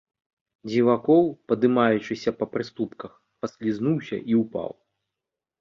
Дзівакоў, 0.69 1.23
паднімаючыся 1.51 2.33
па 2.39 2.45
прыступках, 2.55 3.11
паслізнуўся 3.45 4.15
і 4.33 4.43
ўпаў. 4.43 4.69